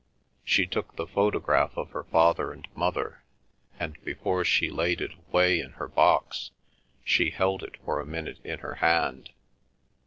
[0.43, 3.23] She took the photograph of her father and mother,
[3.79, 6.49] and, before she laid it away in her box,
[7.05, 9.29] she held it for a minute in her hand.